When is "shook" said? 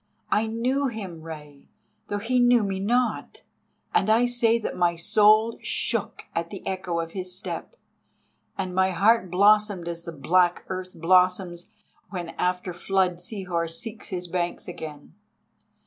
5.61-6.23